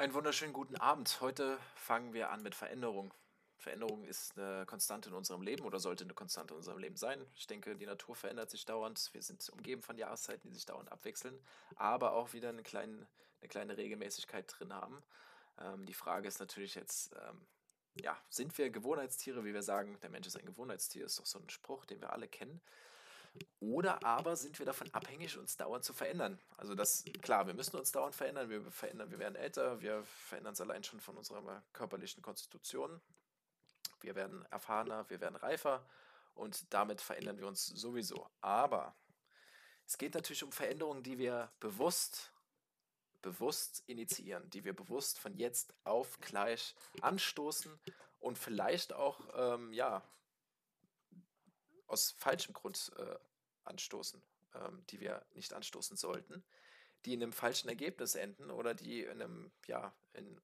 [0.00, 1.20] Einen wunderschönen guten Abend.
[1.20, 3.12] Heute fangen wir an mit Veränderung.
[3.58, 7.22] Veränderung ist eine Konstante in unserem Leben oder sollte eine Konstante in unserem Leben sein.
[7.34, 9.10] Ich denke, die Natur verändert sich dauernd.
[9.12, 11.38] Wir sind umgeben von Jahreszeiten, die sich dauernd abwechseln,
[11.76, 13.06] aber auch wieder eine kleine,
[13.42, 15.02] eine kleine Regelmäßigkeit drin haben.
[15.58, 17.46] Ähm, die Frage ist natürlich jetzt, ähm,
[18.00, 21.38] ja, sind wir Gewohnheitstiere, wie wir sagen, der Mensch ist ein Gewohnheitstier, ist doch so
[21.38, 22.62] ein Spruch, den wir alle kennen.
[23.60, 26.38] Oder aber sind wir davon abhängig, uns dauernd zu verändern?
[26.56, 30.54] Also das, klar, wir müssen uns dauernd verändern, wir verändern, wir werden älter, wir verändern
[30.54, 33.00] es allein schon von unserer körperlichen Konstitution.
[34.00, 35.86] Wir werden erfahrener, wir werden reifer
[36.34, 38.28] und damit verändern wir uns sowieso.
[38.40, 38.96] Aber
[39.86, 42.32] es geht natürlich um Veränderungen, die wir bewusst,
[43.22, 47.78] bewusst initiieren, die wir bewusst von jetzt auf gleich anstoßen
[48.20, 50.02] und vielleicht auch, ähm, ja,
[51.90, 53.16] aus falschem Grund äh,
[53.64, 54.22] anstoßen,
[54.54, 56.44] ähm, die wir nicht anstoßen sollten,
[57.04, 60.40] die in einem falschen Ergebnis enden oder die in einem, ja, in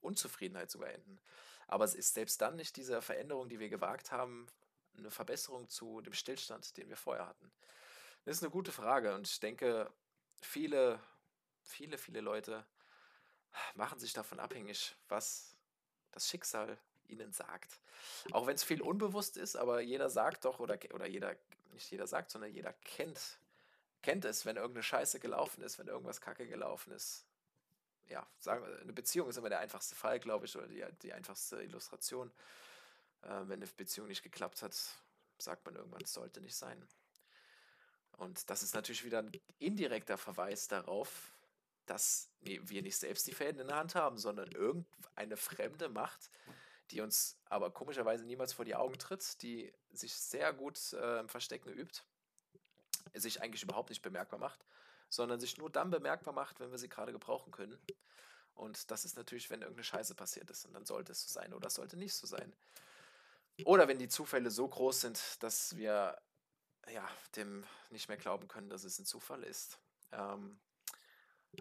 [0.00, 1.20] Unzufriedenheit sogar enden.
[1.66, 4.46] Aber es ist selbst dann nicht diese Veränderung, die wir gewagt haben,
[4.96, 7.52] eine Verbesserung zu dem Stillstand, den wir vorher hatten.
[8.24, 9.92] Das ist eine gute Frage und ich denke,
[10.40, 11.00] viele,
[11.62, 12.66] viele, viele Leute
[13.74, 15.56] machen sich davon abhängig, was
[16.10, 16.78] das Schicksal
[17.10, 17.80] ihnen sagt.
[18.32, 21.36] Auch wenn es viel unbewusst ist, aber jeder sagt doch, oder, oder jeder,
[21.72, 23.38] nicht jeder sagt, sondern jeder kennt,
[24.02, 27.24] kennt es, wenn irgendeine Scheiße gelaufen ist, wenn irgendwas Kacke gelaufen ist.
[28.08, 31.12] Ja, sagen wir, eine Beziehung ist immer der einfachste Fall, glaube ich, oder die, die
[31.12, 32.30] einfachste Illustration.
[33.22, 34.76] Äh, wenn eine Beziehung nicht geklappt hat,
[35.38, 36.82] sagt man irgendwann, es sollte nicht sein.
[38.16, 41.32] Und das ist natürlich wieder ein indirekter Verweis darauf,
[41.86, 46.30] dass wir nicht selbst die Fäden in der Hand haben, sondern irgendeine fremde Macht,
[46.90, 51.28] die uns aber komischerweise niemals vor die Augen tritt, die sich sehr gut äh, im
[51.28, 52.02] Verstecken übt,
[53.14, 54.64] sich eigentlich überhaupt nicht bemerkbar macht,
[55.08, 57.78] sondern sich nur dann bemerkbar macht, wenn wir sie gerade gebrauchen können.
[58.54, 60.66] Und das ist natürlich, wenn irgendeine Scheiße passiert ist.
[60.66, 62.54] Und dann sollte es so sein oder es sollte nicht so sein.
[63.64, 66.20] Oder wenn die Zufälle so groß sind, dass wir
[66.88, 69.78] ja, dem nicht mehr glauben können, dass es ein Zufall ist.
[70.12, 70.58] Ähm,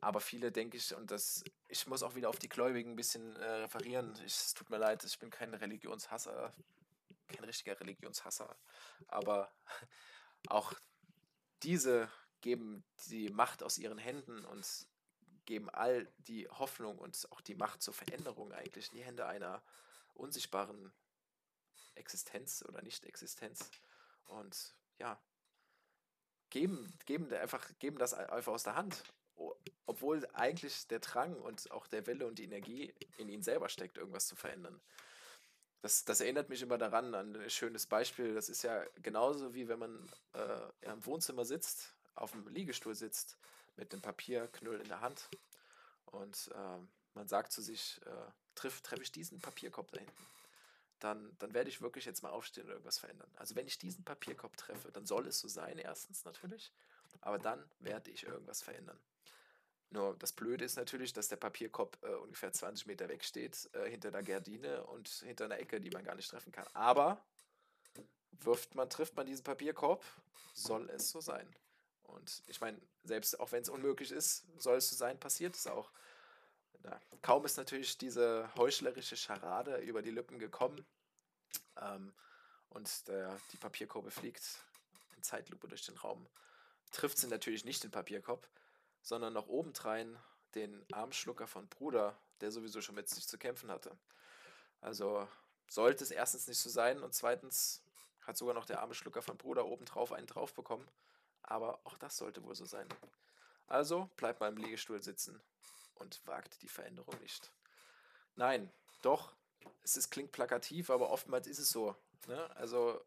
[0.00, 3.34] aber viele, denke ich, und das, ich muss auch wieder auf die Gläubigen ein bisschen
[3.36, 4.14] äh, referieren.
[4.24, 6.52] Ich, es tut mir leid, ich bin kein Religionshasser,
[7.28, 8.56] kein richtiger Religionshasser.
[9.06, 9.50] Aber
[10.48, 10.72] auch
[11.62, 12.10] diese
[12.40, 14.86] geben die Macht aus ihren Händen und
[15.46, 19.62] geben all die Hoffnung und auch die Macht zur Veränderung eigentlich in die Hände einer
[20.14, 20.92] unsichtbaren
[21.94, 23.70] Existenz oder Nicht-Existenz.
[24.26, 25.18] Und ja,
[26.50, 29.02] geben, geben, einfach, geben das einfach aus der Hand
[29.88, 33.96] obwohl eigentlich der Drang und auch der Wille und die Energie in ihnen selber steckt,
[33.96, 34.78] irgendwas zu verändern.
[35.80, 38.34] Das, das erinnert mich immer daran, an ein schönes Beispiel.
[38.34, 43.38] Das ist ja genauso wie wenn man äh, im Wohnzimmer sitzt, auf dem Liegestuhl sitzt,
[43.76, 45.30] mit einem Papierknüll in der Hand
[46.04, 46.78] und äh,
[47.14, 50.26] man sagt zu sich, äh, treffe treff ich diesen Papierkorb da hinten,
[50.98, 53.30] dann, dann werde ich wirklich jetzt mal aufstehen und irgendwas verändern.
[53.36, 56.72] Also wenn ich diesen Papierkorb treffe, dann soll es so sein, erstens natürlich,
[57.22, 59.00] aber dann werde ich irgendwas verändern.
[59.90, 63.88] Nur das Blöde ist natürlich, dass der Papierkorb äh, ungefähr 20 Meter weg steht, äh,
[63.88, 66.66] hinter der Gardine und hinter einer Ecke, die man gar nicht treffen kann.
[66.74, 67.24] Aber
[68.32, 70.04] wirft man, trifft man diesen Papierkorb,
[70.52, 71.48] soll es so sein.
[72.02, 75.66] Und ich meine, selbst auch wenn es unmöglich ist, soll es so sein, passiert es
[75.66, 75.90] auch.
[76.82, 80.84] Na, kaum ist natürlich diese heuchlerische Scharade über die Lippen gekommen
[81.80, 82.12] ähm,
[82.70, 84.42] und der, die Papierkorbe fliegt
[85.16, 86.28] in Zeitlupe durch den Raum,
[86.92, 88.48] trifft sie natürlich nicht den Papierkorb,
[89.02, 90.18] sondern noch obendrein
[90.54, 93.96] den Armschlucker von Bruder, der sowieso schon mit sich zu kämpfen hatte.
[94.80, 95.28] Also
[95.68, 97.82] sollte es erstens nicht so sein und zweitens
[98.22, 100.86] hat sogar noch der Armschlucker von Bruder obendrauf einen drauf bekommen.
[101.42, 102.86] Aber auch das sollte wohl so sein.
[103.66, 105.40] Also bleibt mal im Liegestuhl sitzen
[105.96, 107.50] und wagt die Veränderung nicht.
[108.36, 108.70] Nein,
[109.02, 109.32] doch,
[109.82, 111.96] es ist, klingt plakativ, aber oftmals ist es so.
[112.26, 112.56] Ne?
[112.56, 113.02] Also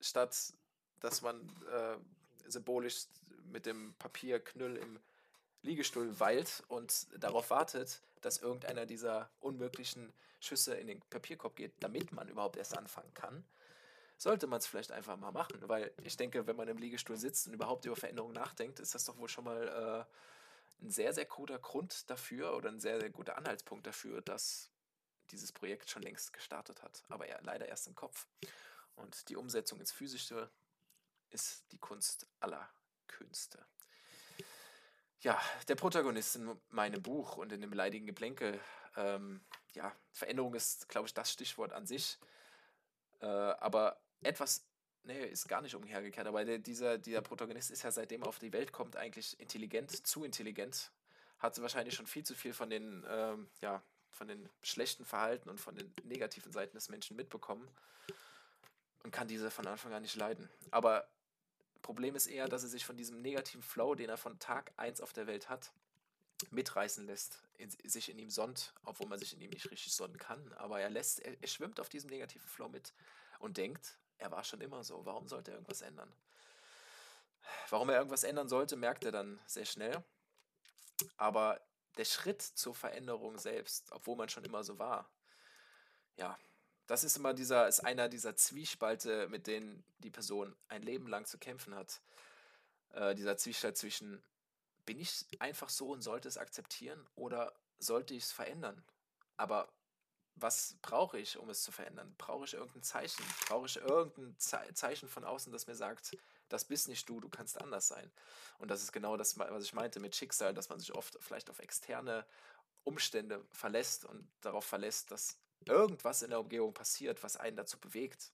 [0.00, 0.52] statt
[1.00, 1.96] dass man äh,
[2.50, 3.06] symbolisch
[3.44, 4.98] mit dem Papierknüll im
[5.66, 12.12] Liegestuhl weilt und darauf wartet, dass irgendeiner dieser unmöglichen Schüsse in den Papierkorb geht, damit
[12.12, 13.44] man überhaupt erst anfangen kann,
[14.16, 15.60] sollte man es vielleicht einfach mal machen.
[15.68, 19.04] Weil ich denke, wenn man im Liegestuhl sitzt und überhaupt über Veränderungen nachdenkt, ist das
[19.04, 20.06] doch wohl schon mal
[20.80, 24.70] äh, ein sehr, sehr guter Grund dafür oder ein sehr, sehr guter Anhaltspunkt dafür, dass
[25.30, 27.02] dieses Projekt schon längst gestartet hat.
[27.08, 28.26] Aber ja, leider erst im Kopf.
[28.94, 30.50] Und die Umsetzung ins Physische
[31.30, 32.68] ist die Kunst aller
[33.08, 33.66] Künste.
[35.26, 38.60] Ja, der Protagonist in meinem Buch und in dem leidigen Geplänkel,
[38.96, 39.40] ähm,
[39.72, 42.16] ja, Veränderung ist, glaube ich, das Stichwort an sich.
[43.20, 44.64] Äh, aber etwas,
[45.02, 48.38] nee, ist gar nicht umhergekehrt, aber der, dieser, dieser Protagonist ist ja seitdem er auf
[48.38, 50.92] die Welt kommt eigentlich intelligent, zu intelligent,
[51.40, 53.82] hat wahrscheinlich schon viel zu viel von den, ähm, ja,
[54.12, 57.68] von den schlechten Verhalten und von den negativen Seiten des Menschen mitbekommen
[59.02, 60.48] und kann diese von Anfang an nicht leiden.
[60.70, 61.08] Aber
[61.86, 65.00] Problem ist eher, dass er sich von diesem negativen Flow, den er von Tag 1
[65.00, 65.70] auf der Welt hat,
[66.50, 70.18] mitreißen lässt, in, sich in ihm sonnt, obwohl man sich in ihm nicht richtig sonnen
[70.18, 70.52] kann.
[70.54, 72.92] Aber er lässt, er, er schwimmt auf diesem negativen Flow mit
[73.38, 75.06] und denkt, er war schon immer so.
[75.06, 76.12] Warum sollte er irgendwas ändern?
[77.70, 80.02] Warum er irgendwas ändern sollte, merkt er dann sehr schnell.
[81.16, 81.60] Aber
[81.98, 85.08] der Schritt zur Veränderung selbst, obwohl man schon immer so war,
[86.16, 86.36] ja,
[86.86, 91.26] das ist immer dieser, ist einer dieser Zwiespalte, mit denen die Person ein Leben lang
[91.26, 92.00] zu kämpfen hat.
[92.90, 94.22] Äh, dieser Zwiespalt zwischen,
[94.84, 98.84] bin ich einfach so und sollte es akzeptieren oder sollte ich es verändern?
[99.36, 99.68] Aber
[100.36, 102.14] was brauche ich, um es zu verändern?
[102.18, 103.24] Brauche ich irgendein Zeichen?
[103.46, 106.16] Brauche ich irgendein Zeichen von außen, das mir sagt,
[106.48, 108.12] das bist nicht du, du kannst anders sein?
[108.58, 111.50] Und das ist genau das, was ich meinte mit Schicksal, dass man sich oft vielleicht
[111.50, 112.26] auf externe
[112.84, 118.32] Umstände verlässt und darauf verlässt, dass irgendwas in der Umgebung passiert, was einen dazu bewegt,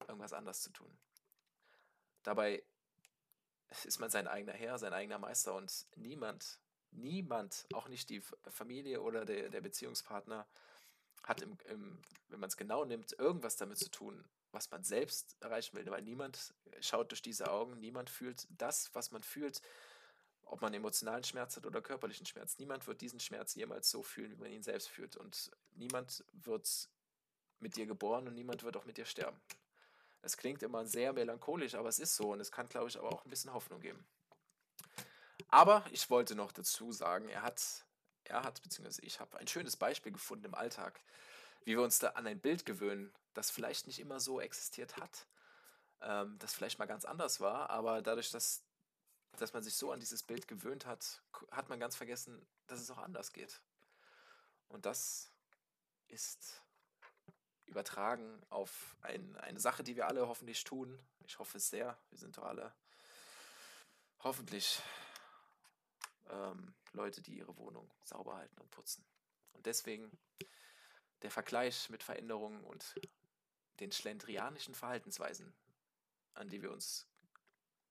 [0.00, 0.98] irgendwas anders zu tun.
[2.22, 2.62] Dabei
[3.84, 6.60] ist man sein eigener Herr, sein eigener Meister und niemand,
[6.90, 10.46] niemand, auch nicht die Familie oder der, der Beziehungspartner,
[11.22, 15.36] hat, im, im, wenn man es genau nimmt, irgendwas damit zu tun, was man selbst
[15.40, 15.90] erreichen will.
[15.90, 19.60] Weil niemand schaut durch diese Augen, niemand fühlt das, was man fühlt,
[20.46, 22.58] ob man emotionalen Schmerz hat oder körperlichen Schmerz.
[22.58, 25.16] Niemand wird diesen Schmerz jemals so fühlen, wie man ihn selbst fühlt.
[25.16, 26.88] Und niemand wird
[27.60, 29.40] mit dir geboren und niemand wird auch mit dir sterben.
[30.22, 33.08] Es klingt immer sehr melancholisch, aber es ist so und es kann, glaube ich, aber
[33.08, 34.06] auch ein bisschen Hoffnung geben.
[35.48, 37.84] Aber ich wollte noch dazu sagen, er hat,
[38.24, 41.00] er hat, beziehungsweise ich habe ein schönes Beispiel gefunden im Alltag,
[41.64, 45.26] wie wir uns da an ein Bild gewöhnen, das vielleicht nicht immer so existiert hat,
[46.00, 48.62] ähm, das vielleicht mal ganz anders war, aber dadurch, dass
[49.40, 52.90] dass man sich so an dieses Bild gewöhnt hat, hat man ganz vergessen, dass es
[52.90, 53.60] auch anders geht.
[54.68, 55.30] Und das
[56.08, 56.62] ist
[57.66, 60.98] übertragen auf ein, eine Sache, die wir alle hoffentlich tun.
[61.26, 61.98] Ich hoffe es sehr.
[62.10, 62.74] Wir sind doch alle
[64.20, 64.80] hoffentlich
[66.28, 69.04] ähm, Leute, die ihre Wohnung sauber halten und putzen.
[69.52, 70.18] Und deswegen
[71.22, 72.94] der Vergleich mit Veränderungen und
[73.80, 75.52] den schlendrianischen Verhaltensweisen,
[76.34, 77.08] an die wir uns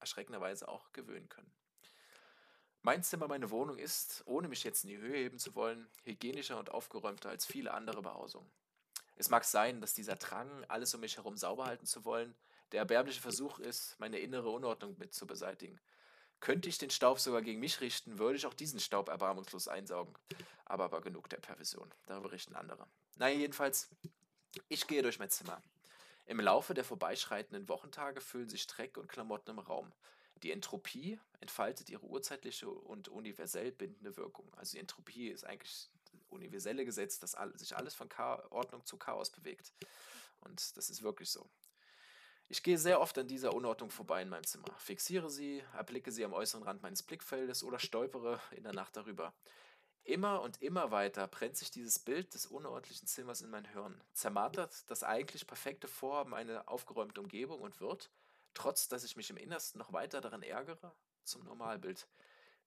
[0.00, 1.52] erschreckenderweise auch gewöhnen können.
[2.82, 6.58] Mein Zimmer, meine Wohnung ist, ohne mich jetzt in die Höhe heben zu wollen, hygienischer
[6.58, 8.50] und aufgeräumter als viele andere Behausungen.
[9.16, 12.34] Es mag sein, dass dieser Drang, alles um mich herum sauber halten zu wollen,
[12.72, 15.80] der erbärmliche Versuch ist, meine innere Unordnung mit zu beseitigen.
[16.40, 20.14] Könnte ich den Staub sogar gegen mich richten, würde ich auch diesen Staub erbarmungslos einsaugen.
[20.64, 21.92] Aber aber genug der Perversion.
[22.06, 22.86] Darüber richten andere.
[23.16, 23.88] Naja, jedenfalls,
[24.68, 25.60] ich gehe durch mein Zimmer.
[26.28, 29.90] Im Laufe der vorbeischreitenden Wochentage füllen sich Dreck und Klamotten im Raum.
[30.42, 34.52] Die Entropie entfaltet ihre urzeitliche und universell bindende Wirkung.
[34.54, 38.10] Also die Entropie ist eigentlich das universelle Gesetz, dass sich alles von
[38.50, 39.72] Ordnung zu Chaos bewegt.
[40.40, 41.48] Und das ist wirklich so.
[42.50, 46.26] Ich gehe sehr oft an dieser Unordnung vorbei in meinem Zimmer, fixiere sie, erblicke sie
[46.26, 49.32] am äußeren Rand meines Blickfeldes oder stolpere in der Nacht darüber.
[50.08, 54.90] Immer und immer weiter brennt sich dieses Bild des unordentlichen Zimmers in mein Hirn, zermartert
[54.90, 58.10] das eigentlich perfekte Vorhaben eine aufgeräumte Umgebung und wird,
[58.54, 60.94] trotz dass ich mich im Innersten noch weiter daran ärgere,
[61.24, 62.08] zum Normalbild.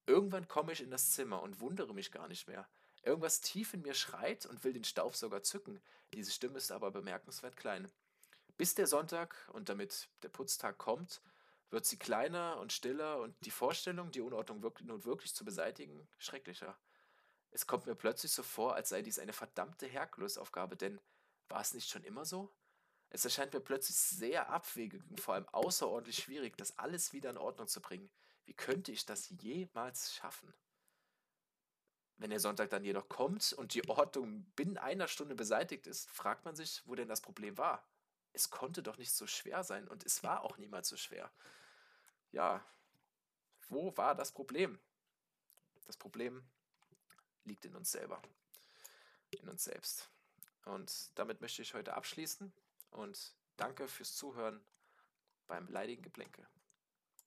[0.06, 2.70] Irgendwann komme ich in das Zimmer und wundere mich gar nicht mehr.
[3.02, 5.82] Irgendwas tief in mir schreit und will den Staubsauger zücken.
[6.14, 7.92] Diese Stimme ist aber bemerkenswert klein.
[8.56, 11.24] Bis der Sonntag und damit der Putztag kommt,
[11.72, 16.08] wird sie kleiner und stiller und die Vorstellung, die Unordnung wirklich, nun wirklich zu beseitigen,
[16.20, 16.78] schrecklicher.
[17.52, 21.00] Es kommt mir plötzlich so vor, als sei dies eine verdammte Herkulesaufgabe, denn
[21.50, 22.54] war es nicht schon immer so?
[23.10, 27.38] Es erscheint mir plötzlich sehr abwegig und vor allem außerordentlich schwierig, das alles wieder in
[27.38, 28.10] Ordnung zu bringen.
[28.46, 30.54] Wie könnte ich das jemals schaffen?
[32.16, 36.46] Wenn der Sonntag dann jedoch kommt und die Ordnung binnen einer Stunde beseitigt ist, fragt
[36.46, 37.86] man sich, wo denn das Problem war.
[38.32, 41.30] Es konnte doch nicht so schwer sein und es war auch niemals so schwer.
[42.32, 42.66] Ja,
[43.68, 44.80] wo war das Problem?
[45.86, 46.50] Das Problem
[47.46, 48.22] liegt in uns selber,
[49.30, 50.10] in uns selbst.
[50.66, 52.54] Und damit möchte ich heute abschließen
[52.92, 54.64] und danke fürs Zuhören
[55.48, 56.48] beim leidigen Geplänke.